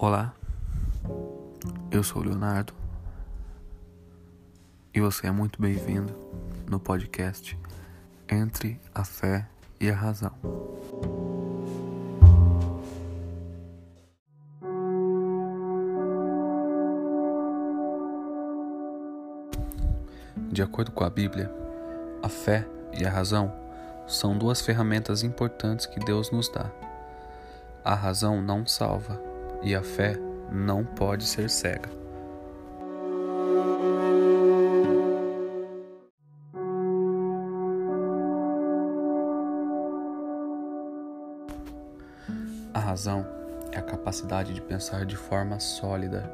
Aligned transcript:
Olá, 0.00 0.32
eu 1.90 2.04
sou 2.04 2.22
o 2.22 2.24
Leonardo 2.24 2.72
e 4.94 5.00
você 5.00 5.26
é 5.26 5.32
muito 5.32 5.60
bem-vindo 5.60 6.14
no 6.70 6.78
podcast 6.78 7.58
Entre 8.30 8.80
a 8.94 9.02
Fé 9.04 9.48
e 9.80 9.90
a 9.90 9.96
Razão. 9.96 10.30
De 20.52 20.62
acordo 20.62 20.92
com 20.92 21.02
a 21.02 21.10
Bíblia, 21.10 21.52
a 22.22 22.28
fé 22.28 22.64
e 22.96 23.04
a 23.04 23.10
razão 23.10 23.52
são 24.06 24.38
duas 24.38 24.60
ferramentas 24.60 25.24
importantes 25.24 25.86
que 25.86 25.98
Deus 25.98 26.30
nos 26.30 26.48
dá. 26.48 26.70
A 27.84 27.96
razão 27.96 28.40
não 28.40 28.64
salva 28.64 29.27
e 29.62 29.74
a 29.74 29.82
fé 29.82 30.16
não 30.50 30.84
pode 30.84 31.24
ser 31.24 31.50
cega. 31.50 31.90
A 42.72 42.80
razão 42.80 43.26
é 43.72 43.78
a 43.78 43.82
capacidade 43.82 44.54
de 44.54 44.62
pensar 44.62 45.04
de 45.04 45.16
forma 45.16 45.58
sólida, 45.58 46.30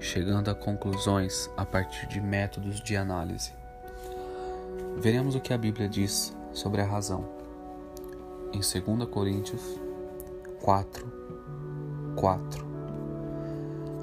chegando 0.00 0.50
a 0.50 0.54
conclusões 0.54 1.48
a 1.56 1.64
partir 1.64 2.06
de 2.06 2.20
métodos 2.20 2.80
de 2.80 2.96
análise. 2.96 3.52
Veremos 4.96 5.34
o 5.34 5.40
que 5.40 5.52
a 5.52 5.58
Bíblia 5.58 5.88
diz 5.88 6.36
sobre 6.52 6.80
a 6.80 6.84
razão. 6.84 7.28
Em 8.52 8.60
2 8.60 9.08
Coríntios 9.08 9.62
4, 10.60 11.17
4, 12.18 12.66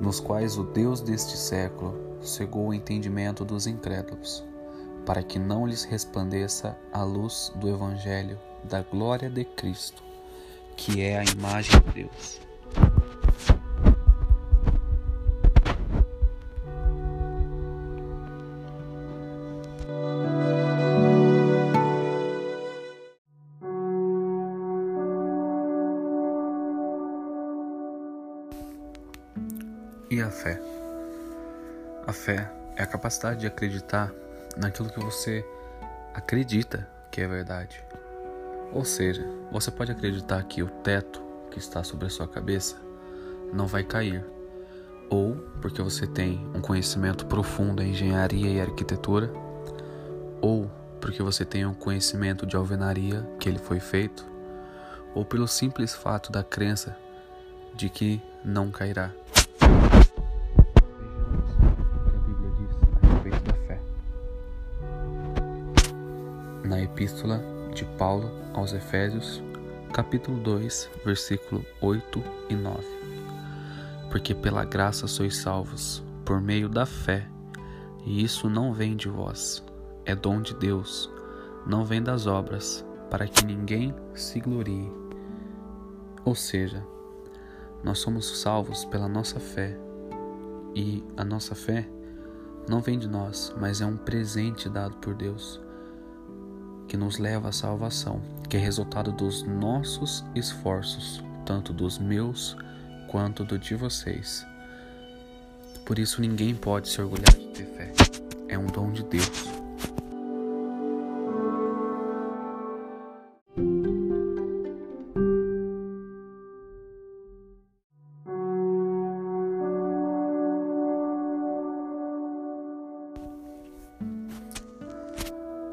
nos 0.00 0.18
quais 0.18 0.58
o 0.58 0.64
Deus 0.64 1.00
deste 1.00 1.36
século 1.36 2.18
cegou 2.20 2.66
o 2.66 2.74
entendimento 2.74 3.44
dos 3.44 3.68
incrédulos, 3.68 4.44
para 5.06 5.22
que 5.22 5.38
não 5.38 5.64
lhes 5.64 5.84
resplandeça 5.84 6.76
a 6.92 7.04
luz 7.04 7.52
do 7.54 7.68
Evangelho 7.68 8.36
da 8.64 8.82
glória 8.82 9.30
de 9.30 9.44
Cristo, 9.44 10.02
que 10.76 11.00
é 11.00 11.20
a 11.20 11.24
imagem 11.24 11.80
de 11.82 12.02
Deus. 12.02 12.49
E 30.10 30.20
a 30.20 30.28
fé? 30.28 30.60
A 32.04 32.12
fé 32.12 32.52
é 32.74 32.82
a 32.82 32.86
capacidade 32.86 33.38
de 33.38 33.46
acreditar 33.46 34.12
naquilo 34.56 34.90
que 34.90 34.98
você 34.98 35.46
acredita 36.12 36.84
que 37.12 37.20
é 37.20 37.28
verdade. 37.28 37.80
Ou 38.72 38.84
seja, 38.84 39.24
você 39.52 39.70
pode 39.70 39.92
acreditar 39.92 40.42
que 40.42 40.64
o 40.64 40.68
teto 40.68 41.22
que 41.52 41.60
está 41.60 41.84
sobre 41.84 42.08
a 42.08 42.10
sua 42.10 42.26
cabeça 42.26 42.76
não 43.52 43.68
vai 43.68 43.84
cair, 43.84 44.24
ou 45.08 45.36
porque 45.62 45.80
você 45.80 46.08
tem 46.08 46.44
um 46.56 46.60
conhecimento 46.60 47.26
profundo 47.26 47.80
em 47.80 47.90
engenharia 47.90 48.50
e 48.50 48.60
arquitetura, 48.60 49.32
ou 50.40 50.68
porque 51.00 51.22
você 51.22 51.44
tem 51.44 51.64
um 51.64 51.74
conhecimento 51.74 52.44
de 52.44 52.56
alvenaria 52.56 53.22
que 53.38 53.48
ele 53.48 53.60
foi 53.60 53.78
feito, 53.78 54.26
ou 55.14 55.24
pelo 55.24 55.46
simples 55.46 55.94
fato 55.94 56.32
da 56.32 56.42
crença 56.42 56.96
de 57.76 57.88
que 57.88 58.20
não 58.44 58.72
cairá. 58.72 59.12
Epístola 67.00 67.42
de 67.72 67.86
Paulo 67.96 68.30
aos 68.52 68.74
Efésios, 68.74 69.42
capítulo 69.90 70.38
2, 70.40 70.90
versículo 71.02 71.64
8 71.80 72.22
e 72.50 72.54
9. 72.54 72.78
Porque 74.10 74.34
pela 74.34 74.66
graça 74.66 75.06
sois 75.06 75.38
salvos, 75.38 76.04
por 76.26 76.42
meio 76.42 76.68
da 76.68 76.84
fé, 76.84 77.26
e 78.04 78.22
isso 78.22 78.50
não 78.50 78.74
vem 78.74 78.96
de 78.96 79.08
vós, 79.08 79.64
é 80.04 80.14
dom 80.14 80.42
de 80.42 80.54
Deus, 80.54 81.10
não 81.66 81.86
vem 81.86 82.02
das 82.02 82.26
obras, 82.26 82.84
para 83.08 83.26
que 83.26 83.46
ninguém 83.46 83.94
se 84.12 84.38
glorie. 84.38 84.92
Ou 86.22 86.34
seja, 86.34 86.86
nós 87.82 87.98
somos 87.98 88.42
salvos 88.42 88.84
pela 88.84 89.08
nossa 89.08 89.40
fé, 89.40 89.74
e 90.74 91.02
a 91.16 91.24
nossa 91.24 91.54
fé 91.54 91.88
não 92.68 92.78
vem 92.82 92.98
de 92.98 93.08
nós, 93.08 93.54
mas 93.58 93.80
é 93.80 93.86
um 93.86 93.96
presente 93.96 94.68
dado 94.68 94.98
por 94.98 95.14
Deus 95.14 95.58
que 96.90 96.96
nos 96.96 97.18
leva 97.18 97.50
à 97.50 97.52
salvação, 97.52 98.20
que 98.48 98.56
é 98.56 98.60
resultado 98.60 99.12
dos 99.12 99.44
nossos 99.44 100.24
esforços, 100.34 101.22
tanto 101.46 101.72
dos 101.72 102.00
meus 102.00 102.56
quanto 103.06 103.44
do 103.44 103.56
de 103.56 103.76
vocês. 103.76 104.44
Por 105.86 106.00
isso 106.00 106.20
ninguém 106.20 106.52
pode 106.52 106.88
se 106.88 107.00
orgulhar 107.00 107.32
de 107.32 107.46
ter 107.46 107.66
fé. 107.66 107.92
É 108.48 108.58
um 108.58 108.66
dom 108.66 108.90
de 108.90 109.04
Deus. 109.04 109.30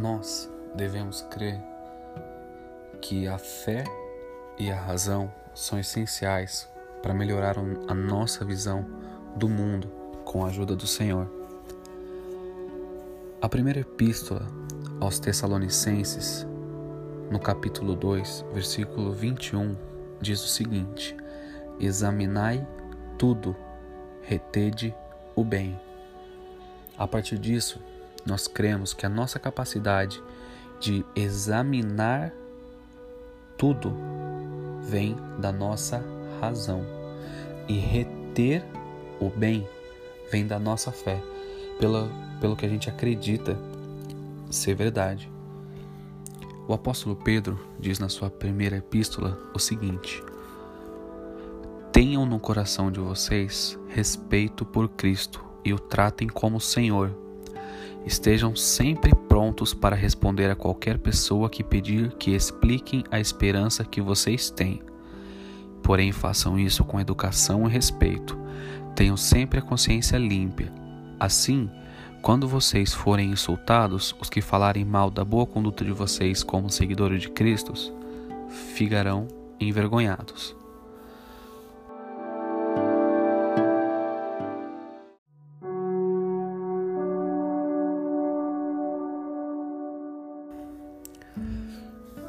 Nós 0.00 0.48
devemos 0.74 1.22
crer 1.22 1.60
que 3.00 3.26
a 3.26 3.38
fé 3.38 3.84
e 4.58 4.70
a 4.70 4.76
razão 4.76 5.32
são 5.54 5.78
essenciais 5.78 6.68
para 7.02 7.14
melhorar 7.14 7.56
a 7.88 7.94
nossa 7.94 8.44
visão 8.44 8.84
do 9.36 9.48
mundo 9.48 9.88
com 10.24 10.44
a 10.44 10.48
ajuda 10.48 10.76
do 10.76 10.86
Senhor. 10.86 11.28
A 13.40 13.48
primeira 13.48 13.80
epístola 13.80 14.46
aos 15.00 15.18
Tessalonicenses, 15.18 16.46
no 17.30 17.38
capítulo 17.38 17.94
2, 17.94 18.44
versículo 18.52 19.12
21, 19.12 19.76
diz 20.20 20.44
o 20.44 20.48
seguinte: 20.48 21.16
Examinai 21.78 22.66
tudo, 23.18 23.56
retede 24.22 24.94
o 25.34 25.42
bem. 25.42 25.80
A 26.98 27.08
partir 27.08 27.38
disso, 27.38 27.80
nós 28.26 28.46
cremos 28.46 28.92
que 28.92 29.06
a 29.06 29.08
nossa 29.08 29.38
capacidade 29.38 30.16
de 30.16 30.40
examinar 31.14 32.32
tudo 33.58 33.92
vem 34.80 35.14
da 35.38 35.52
nossa 35.52 36.02
razão 36.40 36.82
e 37.68 37.74
reter 37.74 38.64
o 39.20 39.28
bem 39.28 39.68
vem 40.30 40.46
da 40.46 40.58
nossa 40.58 40.90
fé, 40.90 41.20
pelo, 41.78 42.08
pelo 42.40 42.56
que 42.56 42.64
a 42.64 42.68
gente 42.68 42.88
acredita 42.88 43.58
ser 44.50 44.74
verdade. 44.74 45.30
O 46.66 46.72
apóstolo 46.72 47.16
Pedro 47.16 47.58
diz 47.78 47.98
na 47.98 48.08
sua 48.08 48.30
primeira 48.30 48.76
epístola 48.76 49.38
o 49.52 49.58
seguinte: 49.58 50.22
Tenham 51.92 52.24
no 52.24 52.38
coração 52.38 52.90
de 52.90 53.00
vocês 53.00 53.78
respeito 53.88 54.64
por 54.64 54.88
Cristo 54.88 55.44
e 55.64 55.74
o 55.74 55.78
tratem 55.78 56.28
como 56.28 56.60
Senhor 56.60 57.14
Estejam 58.04 58.56
sempre 58.56 59.14
prontos 59.14 59.74
para 59.74 59.94
responder 59.94 60.50
a 60.50 60.56
qualquer 60.56 60.98
pessoa 60.98 61.50
que 61.50 61.62
pedir 61.62 62.12
que 62.16 62.34
expliquem 62.34 63.04
a 63.10 63.20
esperança 63.20 63.84
que 63.84 64.00
vocês 64.00 64.50
têm. 64.50 64.82
Porém, 65.82 66.12
façam 66.12 66.58
isso 66.58 66.84
com 66.84 67.00
educação 67.00 67.66
e 67.66 67.70
respeito. 67.70 68.38
Tenham 68.94 69.16
sempre 69.16 69.58
a 69.58 69.62
consciência 69.62 70.16
limpa. 70.16 70.64
Assim, 71.18 71.70
quando 72.22 72.46
vocês 72.46 72.92
forem 72.92 73.30
insultados, 73.30 74.14
os 74.20 74.28
que 74.28 74.40
falarem 74.40 74.84
mal 74.84 75.10
da 75.10 75.24
boa 75.24 75.46
conduta 75.46 75.84
de 75.84 75.92
vocês 75.92 76.42
como 76.42 76.70
seguidores 76.70 77.22
de 77.22 77.30
Cristo 77.30 77.72
ficarão 78.74 79.26
envergonhados. 79.58 80.59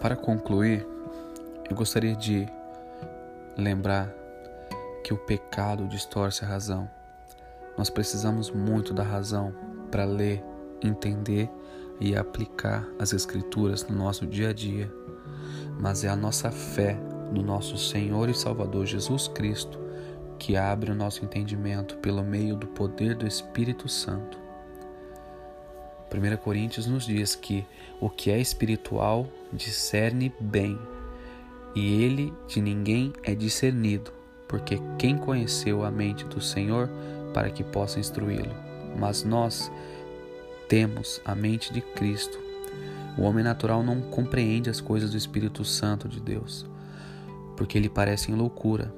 Para 0.00 0.16
concluir, 0.16 0.86
eu 1.68 1.76
gostaria 1.76 2.16
de 2.16 2.48
lembrar 3.56 4.12
que 5.04 5.12
o 5.12 5.18
pecado 5.18 5.86
distorce 5.86 6.44
a 6.44 6.48
razão. 6.48 6.90
Nós 7.76 7.90
precisamos 7.90 8.50
muito 8.50 8.92
da 8.94 9.02
razão 9.02 9.54
para 9.90 10.04
ler, 10.04 10.42
entender 10.82 11.50
e 12.00 12.16
aplicar 12.16 12.88
as 12.98 13.12
Escrituras 13.12 13.86
no 13.86 13.96
nosso 13.96 14.26
dia 14.26 14.50
a 14.50 14.52
dia, 14.52 14.90
mas 15.78 16.02
é 16.02 16.08
a 16.08 16.16
nossa 16.16 16.50
fé 16.50 16.98
no 17.30 17.42
nosso 17.42 17.76
Senhor 17.76 18.28
e 18.28 18.34
Salvador 18.34 18.86
Jesus 18.86 19.28
Cristo 19.28 19.78
que 20.40 20.56
abre 20.56 20.90
o 20.90 20.94
nosso 20.94 21.22
entendimento 21.22 21.98
pelo 21.98 22.24
meio 22.24 22.56
do 22.56 22.66
poder 22.66 23.14
do 23.14 23.26
Espírito 23.26 23.86
Santo. 23.88 24.38
1 26.12 26.36
Coríntios 26.38 26.86
nos 26.86 27.06
diz 27.06 27.34
que 27.34 27.64
o 28.00 28.10
que 28.10 28.30
é 28.30 28.38
espiritual 28.38 29.28
discerne 29.52 30.32
bem, 30.40 30.78
e 31.74 32.02
ele 32.02 32.32
de 32.48 32.60
ninguém 32.60 33.12
é 33.22 33.34
discernido, 33.34 34.12
porque 34.48 34.80
quem 34.98 35.16
conheceu 35.16 35.84
a 35.84 35.90
mente 35.90 36.24
do 36.24 36.40
Senhor 36.40 36.90
para 37.32 37.50
que 37.50 37.62
possa 37.62 38.00
instruí-lo? 38.00 38.54
Mas 38.98 39.22
nós 39.22 39.70
temos 40.68 41.20
a 41.24 41.34
mente 41.34 41.72
de 41.72 41.80
Cristo. 41.80 42.38
O 43.16 43.22
homem 43.22 43.44
natural 43.44 43.82
não 43.82 44.00
compreende 44.00 44.68
as 44.68 44.80
coisas 44.80 45.10
do 45.10 45.16
Espírito 45.16 45.64
Santo 45.64 46.08
de 46.08 46.20
Deus, 46.20 46.66
porque 47.56 47.78
lhe 47.78 47.88
parecem 47.88 48.34
loucura 48.34 48.92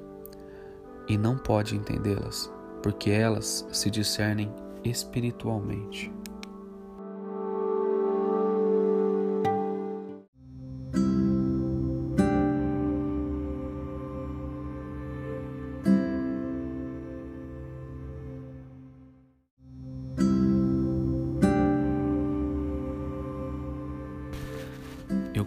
e 1.07 1.17
não 1.17 1.37
pode 1.37 1.75
entendê-las, 1.75 2.51
porque 2.81 3.11
elas 3.11 3.67
se 3.71 3.91
discernem 3.91 4.51
espiritualmente. 4.83 6.11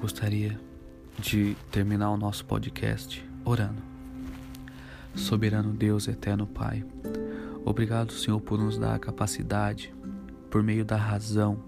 Gostaria 0.07 0.57
de 1.19 1.57
terminar 1.73 2.13
o 2.13 2.17
nosso 2.17 2.45
podcast 2.45 3.29
orando. 3.45 3.83
Soberano 5.17 5.73
Deus, 5.73 6.07
eterno 6.07 6.47
Pai, 6.47 6.85
obrigado, 7.65 8.13
Senhor, 8.13 8.41
por 8.41 8.57
nos 8.57 8.79
dar 8.79 8.95
a 8.95 9.01
capacidade, 9.01 9.93
por 10.49 10.63
meio 10.63 10.85
da 10.85 10.97
razão, 10.97 11.59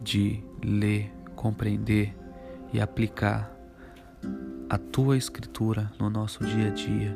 de 0.00 0.42
ler, 0.64 1.12
compreender 1.36 2.16
e 2.72 2.80
aplicar 2.80 3.54
a 4.70 4.78
tua 4.78 5.18
Escritura 5.18 5.92
no 5.98 6.08
nosso 6.08 6.42
dia 6.46 6.68
a 6.68 6.70
dia. 6.70 7.14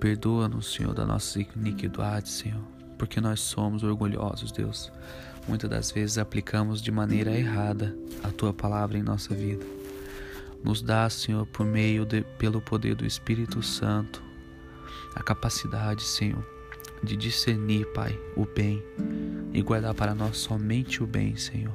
Perdoa-nos, 0.00 0.72
Senhor, 0.72 0.94
das 0.94 1.06
nossas 1.06 1.36
iniquidades, 1.54 2.32
Senhor, 2.32 2.64
porque 3.00 3.18
nós 3.18 3.40
somos 3.40 3.82
orgulhosos, 3.82 4.52
Deus. 4.52 4.92
Muitas 5.48 5.70
das 5.70 5.90
vezes 5.90 6.18
aplicamos 6.18 6.82
de 6.82 6.92
maneira 6.92 7.34
errada 7.34 7.96
a 8.22 8.28
tua 8.30 8.52
palavra 8.52 8.98
em 8.98 9.02
nossa 9.02 9.34
vida. 9.34 9.64
Nos 10.62 10.82
dá, 10.82 11.08
Senhor, 11.08 11.46
por 11.46 11.64
meio 11.64 12.04
de, 12.04 12.20
pelo 12.36 12.60
poder 12.60 12.94
do 12.94 13.06
Espírito 13.06 13.62
Santo, 13.62 14.22
a 15.14 15.22
capacidade, 15.22 16.02
Senhor, 16.02 16.46
de 17.02 17.16
discernir, 17.16 17.86
Pai, 17.94 18.20
o 18.36 18.44
bem 18.44 18.82
e 19.54 19.62
guardar 19.62 19.94
para 19.94 20.14
nós 20.14 20.36
somente 20.36 21.02
o 21.02 21.06
bem, 21.06 21.34
Senhor. 21.36 21.72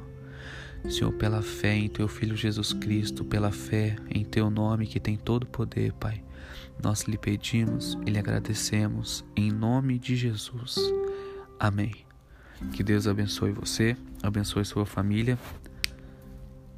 Senhor, 0.88 1.12
pela 1.14 1.42
fé 1.42 1.74
em 1.74 1.90
Teu 1.90 2.08
Filho 2.08 2.38
Jesus 2.38 2.72
Cristo, 2.72 3.26
pela 3.26 3.52
fé 3.52 3.96
em 4.12 4.24
Teu 4.24 4.52
nome 4.52 4.86
que 4.86 5.00
tem 5.00 5.18
todo 5.18 5.48
poder, 5.48 5.92
Pai, 5.94 6.24
nós 6.84 7.02
lhe 7.06 7.18
pedimos 7.18 7.98
e 8.06 8.12
lhe 8.12 8.20
agradecemos 8.20 9.26
em 9.36 9.52
nome 9.52 9.98
de 9.98 10.16
Jesus. 10.16 10.78
Amém. 11.60 11.94
Que 12.74 12.84
Deus 12.84 13.08
abençoe 13.08 13.52
você, 13.52 13.98
abençoe 14.24 14.66
sua 14.66 14.86
família 14.86 15.38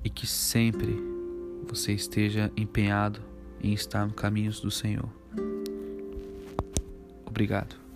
e 0.03 0.09
que 0.09 0.25
sempre 0.25 0.97
você 1.68 1.94
esteja 1.94 2.51
empenhado 2.56 3.21
em 3.62 3.74
estar 3.74 4.06
no 4.06 4.13
caminhos 4.13 4.59
do 4.59 4.71
Senhor. 4.71 5.09
Obrigado. 7.25 7.86